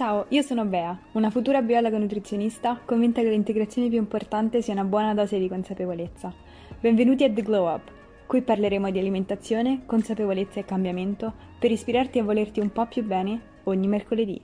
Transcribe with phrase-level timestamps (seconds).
[0.00, 4.84] Ciao, io sono Bea, una futura biologa nutrizionista convinta che l'integrazione più importante sia una
[4.84, 6.32] buona dose di consapevolezza.
[6.80, 7.92] Benvenuti a The Glow Up.
[8.26, 13.58] Qui parleremo di alimentazione, consapevolezza e cambiamento per ispirarti a volerti un po' più bene
[13.64, 14.42] ogni mercoledì.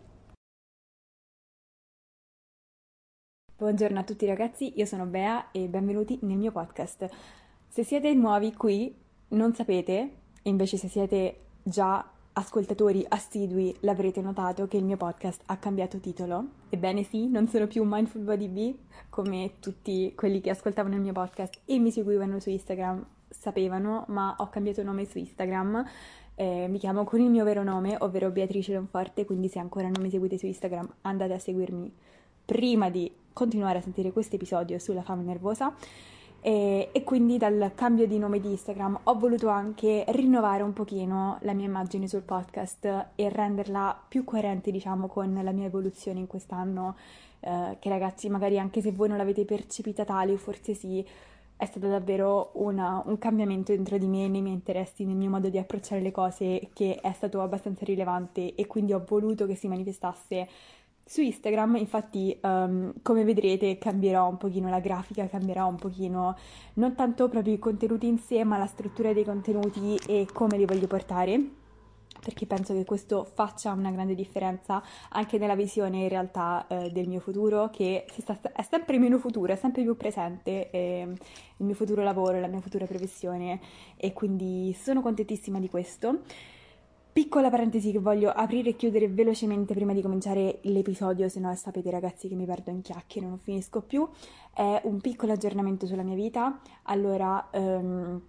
[3.56, 7.08] Buongiorno a tutti ragazzi, io sono Bea e benvenuti nel mio podcast.
[7.66, 8.94] Se siete nuovi qui,
[9.28, 15.56] non sapete, invece se siete già ascoltatori assidui l'avrete notato che il mio podcast ha
[15.56, 16.44] cambiato titolo.
[16.68, 18.74] Ebbene sì, non sono più Mindful Body Bee
[19.08, 24.36] come tutti quelli che ascoltavano il mio podcast e mi seguivano su Instagram sapevano, ma
[24.38, 25.84] ho cambiato nome su Instagram.
[26.34, 30.02] Eh, mi chiamo con il mio vero nome, ovvero Beatrice Lonforte, quindi se ancora non
[30.02, 31.90] mi seguite su Instagram andate a seguirmi
[32.44, 35.74] prima di continuare a sentire questo episodio sulla fame nervosa.
[36.46, 41.38] E, e, quindi dal cambio di nome di Instagram ho voluto anche rinnovare un pochino
[41.40, 42.84] la mia immagine sul podcast
[43.16, 46.94] e renderla più coerente diciamo con la mia evoluzione in quest'anno
[47.40, 51.04] eh, che ragazzi magari anche se voi non l'avete percepita tale o forse sì
[51.56, 55.48] è stato davvero una, un cambiamento dentro di me, nei miei interessi, nel mio modo
[55.48, 59.66] di approcciare le cose che è stato abbastanza rilevante e quindi ho voluto che si
[59.66, 60.46] manifestasse
[61.08, 66.36] su Instagram, infatti, um, come vedrete, cambierò un pochino la grafica, cambierà un pochino
[66.74, 70.64] non tanto proprio i contenuti in sé, ma la struttura dei contenuti e come li
[70.66, 71.40] voglio portare,
[72.20, 77.06] perché penso che questo faccia una grande differenza anche nella visione in realtà eh, del
[77.06, 81.06] mio futuro, che sta, è sempre meno futuro, è sempre più presente, eh,
[81.58, 83.60] il mio futuro lavoro, la mia futura professione
[83.96, 86.22] e quindi sono contentissima di questo.
[87.16, 91.90] Piccola parentesi che voglio aprire e chiudere velocemente prima di cominciare l'episodio, se no sapete
[91.90, 94.06] ragazzi che mi perdo in chiacchiere, non finisco più.
[94.52, 96.60] È un piccolo aggiornamento sulla mia vita.
[96.82, 98.20] Allora, um,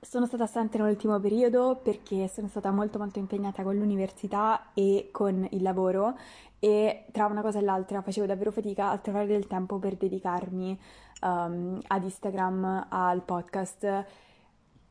[0.00, 5.46] sono stata assente nell'ultimo periodo perché sono stata molto molto impegnata con l'università e con
[5.52, 6.18] il lavoro
[6.58, 10.76] e tra una cosa e l'altra facevo davvero fatica a trovare del tempo per dedicarmi
[11.22, 14.26] um, ad Instagram, al podcast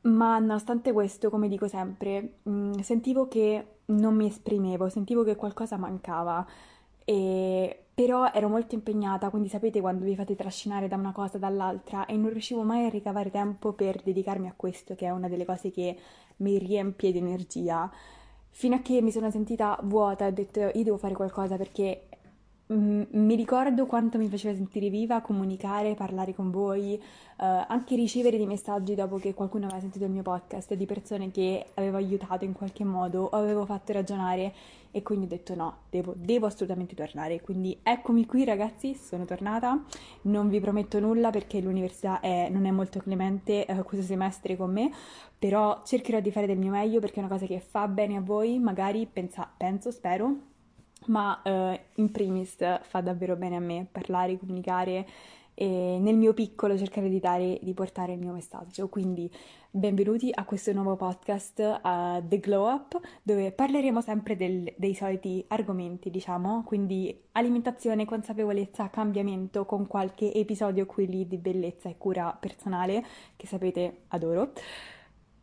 [0.07, 5.35] ma nonostante questo, come dico sempre, mh, mm, sentivo che non mi esprimevo, sentivo che
[5.35, 6.45] qualcosa mancava,
[7.03, 7.85] e...
[7.93, 12.15] però ero molto impegnata, quindi sapete quando vi fate trascinare da una cosa dall'altra e
[12.17, 15.71] non riuscivo mai a ricavare tempo per dedicarmi a questo, che è una delle cose
[15.71, 15.97] che
[16.37, 17.89] mi riempie di energia,
[18.49, 22.06] fino a che mi sono sentita vuota e ho detto io devo fare qualcosa perché
[22.69, 27.01] mi ricordo quanto mi faceva sentire viva comunicare, parlare con voi, eh,
[27.37, 31.65] anche ricevere dei messaggi dopo che qualcuno aveva sentito il mio podcast, di persone che
[31.75, 34.53] avevo aiutato in qualche modo o avevo fatto ragionare
[34.91, 37.39] e quindi ho detto no, devo, devo assolutamente tornare.
[37.39, 39.81] Quindi eccomi qui ragazzi, sono tornata,
[40.23, 44.73] non vi prometto nulla perché l'università è, non è molto clemente eh, questo semestre con
[44.73, 44.91] me,
[45.39, 48.21] però cercherò di fare del mio meglio perché è una cosa che fa bene a
[48.21, 50.55] voi, magari pensa, penso, spero
[51.07, 55.05] ma eh, in primis fa davvero bene a me parlare, comunicare
[55.59, 58.89] e nel mio piccolo cercare di, dare, di portare il mio messaggio.
[58.89, 59.27] Quindi
[59.71, 65.43] benvenuti a questo nuovo podcast uh, The Glow Up, dove parleremo sempre del, dei soliti
[65.47, 72.37] argomenti, diciamo, quindi alimentazione, consapevolezza, cambiamento, con qualche episodio qui lì di bellezza e cura
[72.39, 73.03] personale,
[73.35, 74.51] che sapete adoro.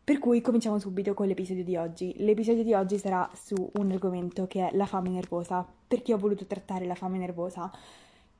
[0.05, 2.13] Per cui cominciamo subito con l'episodio di oggi.
[2.17, 5.65] L'episodio di oggi sarà su un argomento che è la fame nervosa.
[5.87, 7.71] Perché ho voluto trattare la fame nervosa?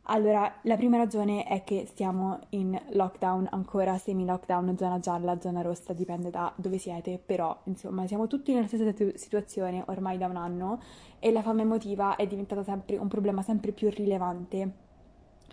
[0.04, 5.94] Allora, la prima ragione è che stiamo in lockdown, ancora semi-lockdown, zona gialla, zona rossa,
[5.94, 10.80] dipende da dove siete, però insomma siamo tutti nella stessa situazione ormai da un anno
[11.18, 14.72] e la fame emotiva è diventata sempre un problema sempre più rilevante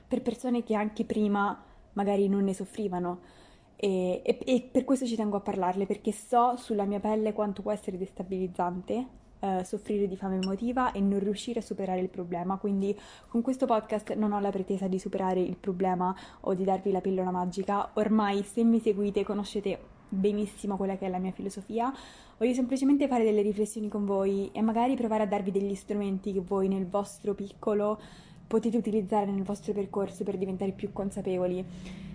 [0.07, 1.59] per persone che anche prima
[1.95, 3.41] magari non ne soffrivano
[3.85, 7.63] e, e, e, per questo ci tengo a parlarle perché so sulla mia pelle quanto
[7.63, 9.07] può essere destabilizzante
[9.41, 12.59] eh, soffrire di fame emotiva e non riuscire a superare il problema.
[12.59, 16.93] Quindi con questo podcast non ho la pretesa di superare il problema o di darvi
[16.93, 17.91] la pillola magica.
[17.95, 21.93] Ormai se mi seguite conoscete benissimo quella che è la mia filosofia.
[22.39, 26.41] Voglio semplicemente fare delle riflessioni con voi e magari provare a darvi degli strumenti che
[26.41, 27.99] voi nel vostro piccolo
[28.47, 32.11] potete utilizzare nel vostro percorso per diventare più consapevoli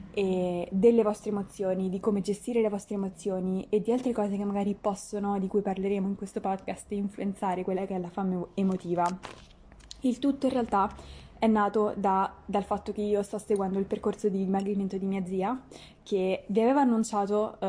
[0.71, 4.73] delle vostre emozioni, di come gestire le vostre emozioni e di altre cose che magari
[4.73, 9.05] possono, di cui parleremo in questo podcast, influenzare quella che è la fame emotiva.
[10.01, 10.91] Il tutto in realtà
[11.39, 15.23] è nato da, dal fatto che io sto seguendo il percorso di dimagrimento di mia
[15.25, 15.59] zia,
[16.03, 17.67] che vi avevo annunciato uh,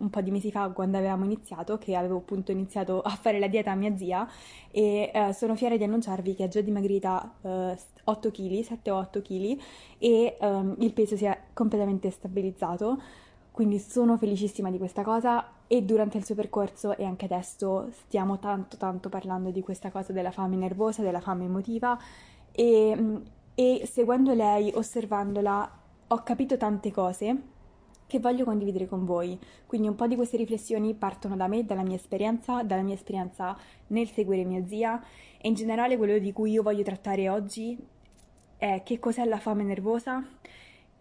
[0.00, 3.48] un po' di mesi fa quando avevamo iniziato, che avevo appunto iniziato a fare la
[3.48, 4.28] dieta a mia zia
[4.70, 9.22] e uh, sono fiera di annunciarvi che è già dimagrita uh, 8 kg, 7 8
[9.22, 9.58] kg
[9.98, 13.02] e um, il peso si è completamente stabilizzato.
[13.50, 18.38] quindi sono felicissima di questa cosa e durante il suo percorso e anche adesso stiamo
[18.38, 21.98] tanto tanto parlando di questa cosa della fame nervosa, della fame emotiva
[22.52, 23.22] e,
[23.56, 25.72] e seguendo lei, osservandola,
[26.06, 27.42] ho capito tante cose
[28.06, 29.36] che voglio condividere con voi.
[29.66, 33.58] Quindi un po' di queste riflessioni partono da me, dalla mia esperienza, dalla mia esperienza
[33.88, 35.02] nel seguire mia zia
[35.36, 37.76] e in generale quello di cui io voglio trattare oggi
[38.56, 40.24] è che cos'è la fame nervosa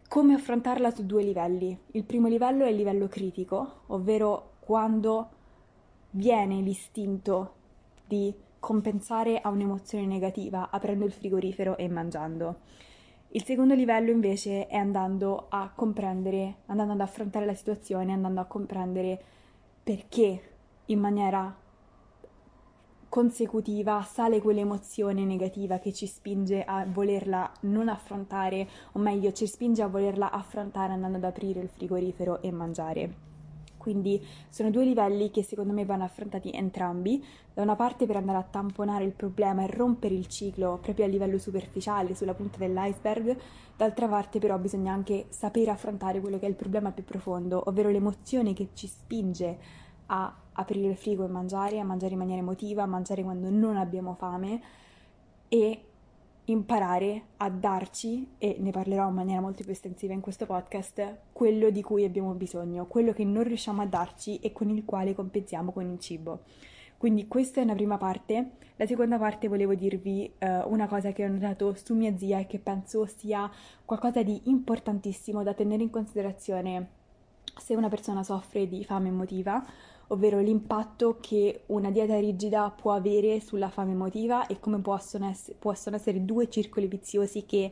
[0.07, 1.77] come affrontarla su due livelli.
[1.91, 5.29] Il primo livello è il livello critico, ovvero quando
[6.11, 7.53] viene l'istinto
[8.05, 12.55] di compensare a un'emozione negativa aprendo il frigorifero e mangiando.
[13.29, 18.45] Il secondo livello invece è andando a comprendere, andando ad affrontare la situazione, andando a
[18.45, 19.21] comprendere
[19.83, 20.41] perché
[20.85, 21.53] in maniera
[23.17, 29.81] consecutiva sale quell'emozione negativa che ci spinge a volerla non affrontare, o meglio, ci spinge
[29.81, 33.13] a volerla affrontare andando ad aprire il frigorifero e mangiare.
[33.75, 37.25] Quindi sono due livelli che secondo me vanno affrontati entrambi,
[37.55, 41.07] da una parte per andare a tamponare il problema e rompere il ciclo proprio a
[41.07, 43.35] livello superficiale, sulla punta dell'iceberg,
[43.75, 47.89] d'altra parte però bisogna anche sapere affrontare quello che è il problema più profondo, ovvero
[47.89, 52.83] l'emozione che ci spinge a aprire il frigo e mangiare, a mangiare in maniera emotiva,
[52.83, 54.61] a mangiare quando non abbiamo fame
[55.47, 55.81] e
[56.45, 61.69] imparare a darci, e ne parlerò in maniera molto più estensiva in questo podcast, quello
[61.69, 65.71] di cui abbiamo bisogno, quello che non riusciamo a darci e con il quale compensiamo
[65.71, 66.41] con il cibo.
[66.97, 68.51] Quindi questa è una prima parte.
[68.77, 72.47] La seconda parte volevo dirvi uh, una cosa che ho notato su mia zia e
[72.47, 73.49] che penso sia
[73.85, 76.89] qualcosa di importantissimo da tenere in considerazione
[77.59, 79.63] se una persona soffre di fame emotiva
[80.07, 85.53] ovvero l'impatto che una dieta rigida può avere sulla fame emotiva e come possono, ess-
[85.57, 87.71] possono essere due circoli viziosi che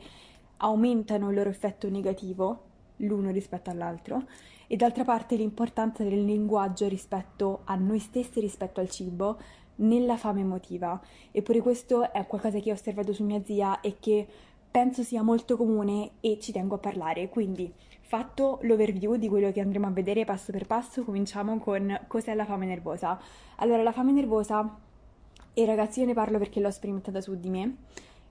[0.57, 4.23] aumentano il loro effetto negativo l'uno rispetto all'altro
[4.67, 9.37] e d'altra parte l'importanza del linguaggio rispetto a noi stessi rispetto al cibo
[9.77, 10.99] nella fame emotiva.
[11.31, 14.25] Eppure questo è qualcosa che ho osservato su mia zia e che
[14.71, 17.29] penso sia molto comune e ci tengo a parlare.
[17.29, 17.71] Quindi
[18.07, 22.45] Fatto l'overview di quello che andremo a vedere passo per passo, cominciamo con cos'è la
[22.45, 23.19] fame nervosa.
[23.55, 24.77] Allora, la fame nervosa,
[25.53, 27.75] e ragazzi io ne parlo perché l'ho sperimentata su di me,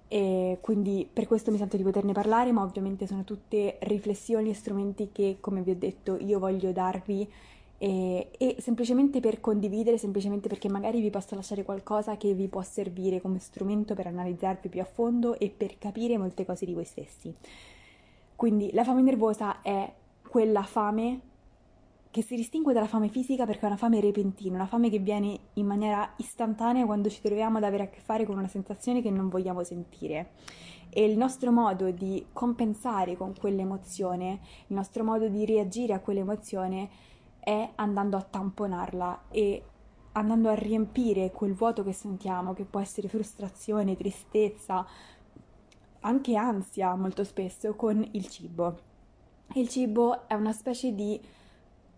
[0.06, 4.54] e quindi per questo mi sento di poterne parlare, ma ovviamente sono tutte riflessioni e
[4.54, 7.28] strumenti che, come vi ho detto, io voglio darvi
[7.76, 12.62] e, e, semplicemente per condividere, semplicemente perché magari vi posso lasciare qualcosa che vi può
[12.62, 16.84] servire come strumento per analizzarvi più a fondo e per capire molte cose di voi
[16.84, 17.34] stessi.
[18.36, 19.92] Quindi la fame nervosa è
[20.28, 21.20] quella fame
[22.10, 25.36] che si distingue dalla fame fisica perché è una fame repentina, una fame che viene
[25.54, 29.10] in maniera istantanea quando ci troviamo ad avere a che fare con una sensazione che
[29.10, 30.30] non vogliamo sentire.
[30.90, 34.38] E il nostro modo di compensare con quell'emozione,
[34.68, 36.88] il nostro modo di reagire a quell'emozione
[37.40, 39.64] è andando a tamponarla e
[40.12, 44.86] andando a riempire quel vuoto che sentiamo, che può essere frustrazione, tristezza,
[46.04, 48.78] anche ansia molto spesso con il cibo.
[49.54, 51.20] Il cibo è una specie di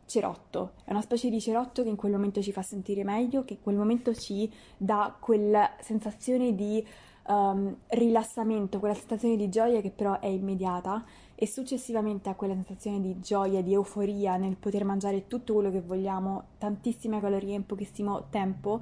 [0.06, 3.54] cerotto, è una specie di cerotto che in quel momento ci fa sentire meglio, che
[3.54, 6.84] in quel momento ci dà quella sensazione di
[7.26, 11.04] um, rilassamento, quella sensazione di gioia che però è immediata
[11.34, 15.80] e successivamente a quella sensazione di gioia, di euforia nel poter mangiare tutto quello che
[15.80, 18.80] vogliamo, tantissime calorie in pochissimo tempo,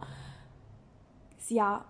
[1.37, 1.85] si ha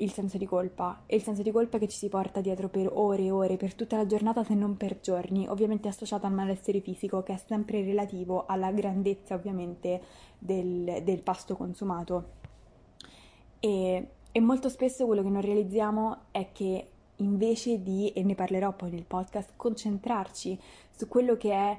[0.00, 2.90] il senso di colpa e il senso di colpa che ci si porta dietro per
[2.92, 6.80] ore e ore, per tutta la giornata se non per giorni, ovviamente associato al malessere
[6.80, 10.00] fisico che è sempre relativo alla grandezza ovviamente
[10.38, 12.38] del, del pasto consumato.
[13.60, 18.72] E, e molto spesso quello che non realizziamo è che invece di, e ne parlerò
[18.72, 20.58] poi nel podcast, concentrarci
[20.96, 21.78] su quello che è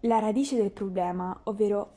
[0.00, 1.96] la radice del problema, ovvero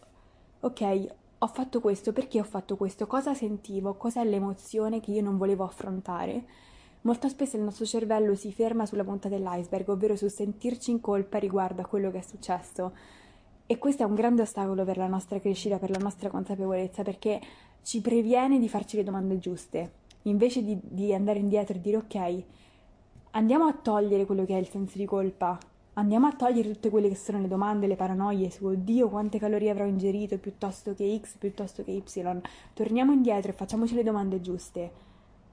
[0.60, 1.08] ok,
[1.44, 5.66] ho fatto questo, perché ho fatto questo, cosa sentivo, cos'è l'emozione che io non volevo
[5.66, 6.46] affrontare.
[7.02, 11.40] Molto spesso il nostro cervello si ferma sulla punta dell'iceberg, ovvero sul sentirci in colpa
[11.40, 12.94] riguardo a quello che è successo.
[13.66, 17.42] E questo è un grande ostacolo per la nostra crescita, per la nostra consapevolezza, perché
[17.82, 19.92] ci previene di farci le domande giuste.
[20.24, 22.44] Invece di, di andare indietro e dire ok,
[23.32, 25.58] andiamo a togliere quello che è il senso di colpa,
[25.96, 29.70] Andiamo a togliere tutte quelle che sono le domande, le paranoie su oddio quante calorie
[29.70, 32.42] avrò ingerito piuttosto che X piuttosto che Y.
[32.74, 34.92] Torniamo indietro e facciamoci le domande giuste.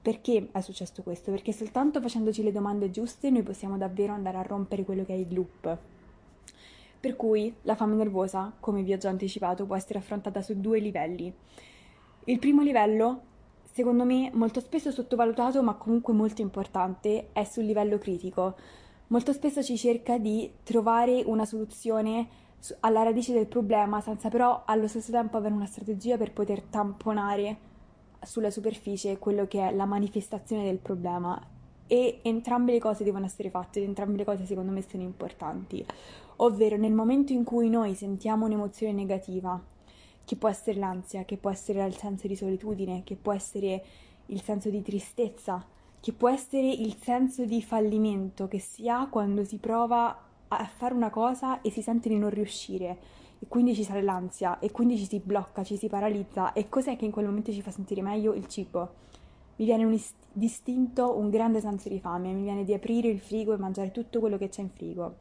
[0.01, 1.29] Perché è successo questo?
[1.29, 5.17] Perché soltanto facendoci le domande giuste noi possiamo davvero andare a rompere quello che è
[5.17, 5.77] il loop.
[6.99, 10.79] Per cui la fame nervosa, come vi ho già anticipato, può essere affrontata su due
[10.79, 11.31] livelli.
[12.23, 13.21] Il primo livello,
[13.71, 18.55] secondo me molto spesso sottovalutato ma comunque molto importante, è sul livello critico
[19.11, 22.27] Molto spesso ci cerca di trovare una soluzione
[22.79, 27.57] alla radice del problema senza però allo stesso tempo avere una strategia per poter tamponare
[28.23, 31.45] sulla superficie quello che è la manifestazione del problema.
[31.87, 35.85] E entrambe le cose devono essere fatte ed entrambe le cose secondo me sono importanti.
[36.37, 39.61] Ovvero nel momento in cui noi sentiamo un'emozione negativa
[40.23, 43.83] che può essere l'ansia, che può essere il senso di solitudine, che può essere
[44.27, 45.65] il senso di tristezza,
[46.01, 50.17] che può essere il senso di fallimento che si ha quando si prova
[50.47, 52.97] a fare una cosa e si sente di non riuscire
[53.39, 56.95] e quindi ci sale l'ansia e quindi ci si blocca, ci si paralizza e cos'è
[56.95, 58.33] che in quel momento ci fa sentire meglio?
[58.33, 58.93] Il cibo.
[59.57, 63.19] Mi viene un ist- distinto un grande senso di fame, mi viene di aprire il
[63.19, 65.15] frigo e mangiare tutto quello che c'è in frigo.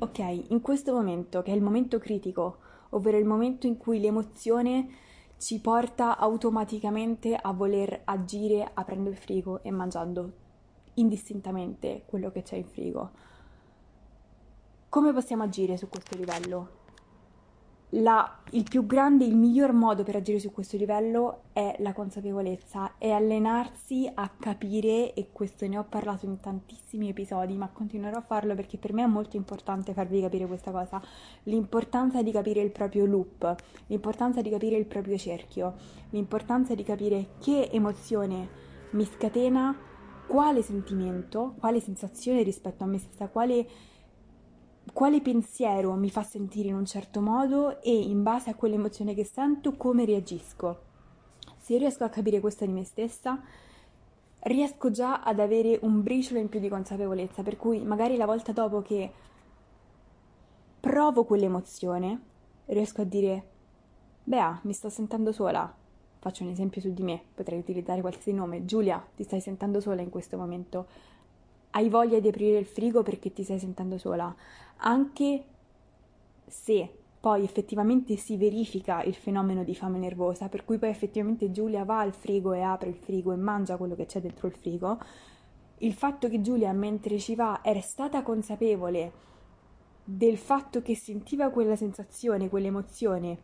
[0.00, 2.58] Ok, in questo momento, che è il momento critico,
[2.90, 4.88] ovvero il momento in cui l'emozione
[5.38, 10.32] ci porta automaticamente a voler agire aprendo il frigo e mangiando
[10.94, 13.10] indistintamente quello che c'è in frigo.
[14.88, 16.77] Come possiamo agire su questo livello?
[17.92, 22.98] La, il più grande, il miglior modo per agire su questo livello è la consapevolezza,
[22.98, 28.20] è allenarsi a capire, e questo ne ho parlato in tantissimi episodi, ma continuerò a
[28.22, 31.00] farlo perché per me è molto importante farvi capire questa cosa,
[31.44, 33.54] l'importanza di capire il proprio loop,
[33.86, 35.74] l'importanza di capire il proprio cerchio,
[36.10, 38.48] l'importanza di capire che emozione
[38.90, 39.74] mi scatena,
[40.26, 43.66] quale sentimento, quale sensazione rispetto a me stessa, quale
[44.92, 49.24] quale pensiero mi fa sentire in un certo modo e in base a quell'emozione che
[49.24, 50.82] sento come reagisco.
[51.56, 53.40] Se io riesco a capire questo di me stessa,
[54.40, 58.52] riesco già ad avere un briciolo in più di consapevolezza, per cui magari la volta
[58.52, 59.12] dopo che
[60.80, 62.20] provo quell'emozione,
[62.66, 63.48] riesco a dire,
[64.24, 65.74] Bea, mi sto sentendo sola.
[66.18, 68.64] Faccio un esempio su di me, potrei utilizzare qualsiasi nome.
[68.64, 70.86] Giulia, ti stai sentendo sola in questo momento
[71.78, 74.34] hai voglia di aprire il frigo perché ti stai sentendo sola,
[74.78, 75.44] anche
[76.44, 81.84] se poi effettivamente si verifica il fenomeno di fame nervosa, per cui poi effettivamente Giulia
[81.84, 84.98] va al frigo e apre il frigo e mangia quello che c'è dentro il frigo,
[85.78, 89.12] il fatto che Giulia mentre ci va era stata consapevole
[90.02, 93.38] del fatto che sentiva quella sensazione, quell'emozione,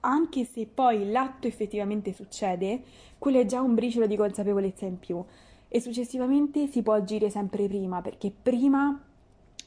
[0.00, 2.82] anche se poi l'atto effettivamente succede,
[3.16, 5.24] quello è già un briciolo di consapevolezza in più
[5.72, 9.00] e successivamente si può agire sempre prima perché prima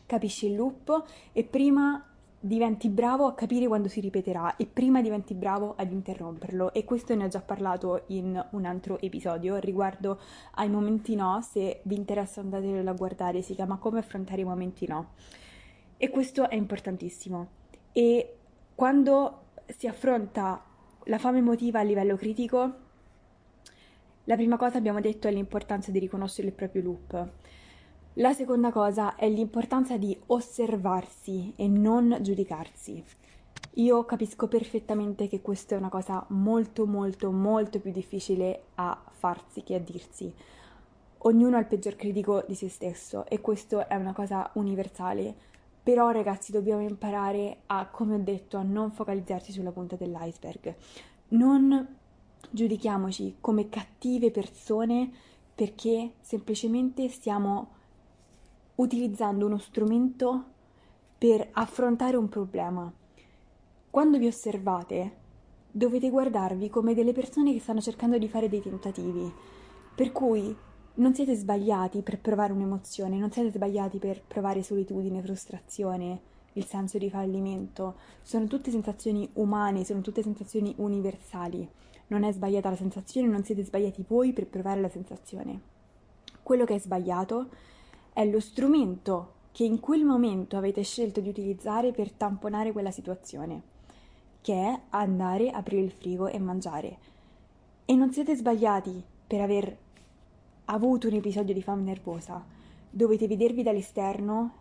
[0.06, 2.06] capisci il loop e prima
[2.46, 6.74] diventi bravo a capire quando si ripeterà e prima diventi bravo ad interromperlo.
[6.74, 10.20] E questo ne ho già parlato in un altro episodio riguardo
[10.56, 14.86] ai momenti no se vi interessa andatelo a guardare si chiama come affrontare i momenti
[14.86, 15.12] no.
[15.96, 17.48] E questo è importantissimo.
[17.94, 18.38] E
[18.76, 20.62] quando si affronta
[21.06, 22.82] la fame emotiva a livello critico
[24.26, 27.30] la prima cosa abbiamo detto è l'importanza di riconoscere il proprio loop.
[28.18, 33.04] La seconda cosa è l'importanza di osservarsi e non giudicarsi.
[33.78, 39.64] Io capisco perfettamente che questa è una cosa molto molto molto più difficile a farsi
[39.64, 40.32] che a dirsi.
[41.26, 45.36] Ognuno ha il peggior critico di se stesso e questo è una cosa universale.
[45.82, 50.76] Però ragazzi dobbiamo imparare a, come ho detto, a non focalizzarsi sulla punta dell'iceberg.
[51.30, 52.02] Non
[52.50, 55.12] giudichiamoci come cattive persone
[55.56, 57.70] perché semplicemente stiamo
[58.76, 60.46] utilizzando uno strumento
[61.18, 62.92] per affrontare un problema.
[63.90, 65.18] Quando vi osservate,
[65.72, 69.32] dovete guardarvi come delle persone che stanno cercando di fare dei tentativi,
[69.96, 70.56] per cui
[70.96, 76.22] non siete sbagliati per provare un'emozione, non siete sbagliati per provare solitudine, frustrazione,
[76.54, 81.68] il senso di fallimento, sono tutte sensazioni umane, sono tutte sensazioni universali
[82.14, 85.60] non è sbagliata la sensazione, non siete sbagliati voi per provare la sensazione.
[86.44, 87.50] Quello che è sbagliato
[88.14, 93.62] è lo strumento che in quel momento avete scelto di utilizzare per tamponare quella situazione,
[94.42, 96.98] che è andare, aprire il frigo e mangiare.
[97.86, 99.78] E non siete sbagliati per aver
[100.66, 102.44] avuto un episodio di fame nervosa.
[102.90, 104.54] Dovete vedervi dall'esterno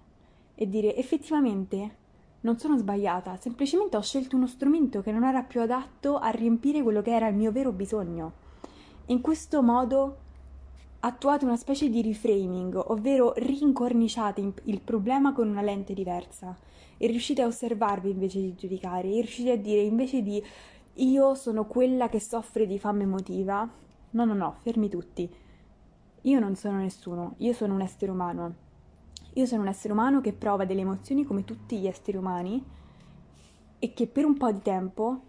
[0.54, 2.00] e dire effettivamente
[2.42, 6.82] non sono sbagliata, semplicemente ho scelto uno strumento che non era più adatto a riempire
[6.82, 8.32] quello che era il mio vero bisogno.
[9.06, 10.16] In questo modo
[11.00, 16.56] attuate una specie di reframing, ovvero rincorniciate il problema con una lente diversa
[16.96, 20.42] e riuscite a osservarvi invece di giudicare, e riuscite a dire invece di
[20.94, 23.68] io sono quella che soffre di fame emotiva.
[24.10, 25.28] No, no, no, fermi tutti.
[26.22, 28.61] Io non sono nessuno, io sono un essere umano
[29.34, 32.62] io sono un essere umano che prova delle emozioni come tutti gli esseri umani
[33.78, 35.20] e che per un po' di tempo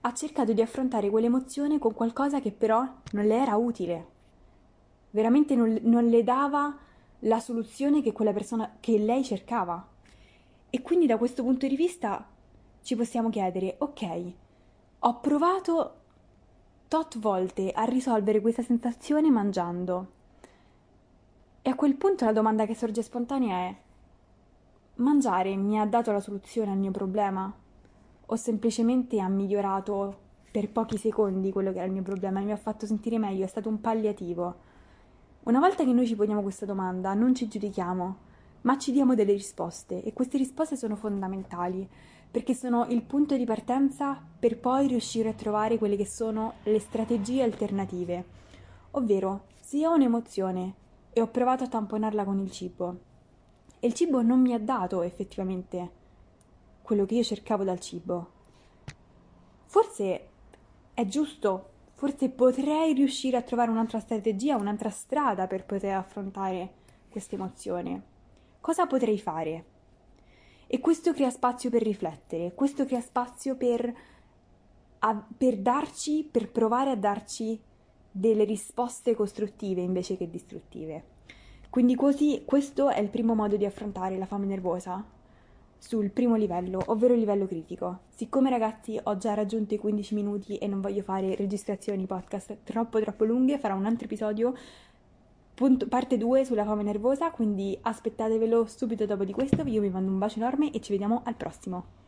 [0.00, 4.06] ha cercato di affrontare quell'emozione con qualcosa che però non le era utile.
[5.10, 6.76] Veramente non, non le dava
[7.20, 9.86] la soluzione che quella persona che lei cercava.
[10.70, 12.26] E quindi da questo punto di vista
[12.82, 14.32] ci possiamo chiedere, ok,
[15.00, 15.94] ho provato
[16.88, 20.20] tot volte a risolvere questa sensazione mangiando.
[21.64, 23.76] E a quel punto la domanda che sorge spontanea è,
[24.96, 27.54] mangiare mi ha dato la soluzione al mio problema?
[28.26, 30.18] O semplicemente ha migliorato
[30.50, 33.44] per pochi secondi quello che era il mio problema e mi ha fatto sentire meglio,
[33.44, 34.54] è stato un palliativo?
[35.44, 38.16] Una volta che noi ci poniamo questa domanda, non ci giudichiamo,
[38.62, 41.88] ma ci diamo delle risposte e queste risposte sono fondamentali
[42.28, 46.80] perché sono il punto di partenza per poi riuscire a trovare quelle che sono le
[46.80, 48.24] strategie alternative.
[48.92, 50.80] Ovvero, se ho un'emozione
[51.12, 52.98] e ho provato a tamponarla con il cibo
[53.80, 56.00] e il cibo non mi ha dato effettivamente
[56.82, 58.30] quello che io cercavo dal cibo,
[59.66, 60.28] forse
[60.94, 61.70] è giusto
[62.02, 66.72] forse potrei riuscire a trovare un'altra strategia, un'altra strada per poter affrontare
[67.08, 68.02] questa emozione.
[68.60, 69.64] Cosa potrei fare?
[70.66, 73.94] E questo crea spazio per riflettere, questo crea spazio per,
[74.98, 77.62] a, per darci, per provare a darci
[78.12, 81.04] delle risposte costruttive invece che distruttive.
[81.70, 85.04] Quindi così questo è il primo modo di affrontare la fame nervosa,
[85.78, 88.00] sul primo livello, ovvero il livello critico.
[88.10, 93.00] Siccome ragazzi ho già raggiunto i 15 minuti e non voglio fare registrazioni podcast troppo
[93.00, 94.54] troppo lunghe, farò un altro episodio
[95.54, 99.62] punto, parte 2 sulla fame nervosa, quindi aspettatevelo subito dopo di questo.
[99.64, 102.01] Io vi mando un bacio enorme e ci vediamo al prossimo.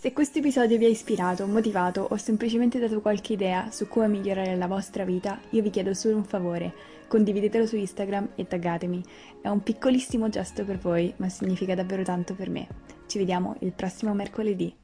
[0.00, 4.56] Se questo episodio vi ha ispirato, motivato o semplicemente dato qualche idea su come migliorare
[4.56, 6.72] la vostra vita, io vi chiedo solo un favore
[7.06, 9.04] condividetelo su Instagram e taggatemi.
[9.42, 12.66] È un piccolissimo gesto per voi, ma significa davvero tanto per me.
[13.08, 14.74] Ci vediamo il prossimo mercoledì.